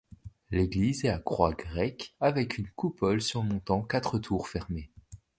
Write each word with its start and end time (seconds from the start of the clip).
L'église 0.49 1.05
est 1.05 1.09
à 1.09 1.19
croix 1.19 1.53
grecque, 1.53 2.15
avec 2.19 2.57
une 2.57 2.67
coupole 2.69 3.21
surmontant 3.21 3.83
quatre 3.83 4.17
tours 4.17 4.47
fermées. 4.47 4.89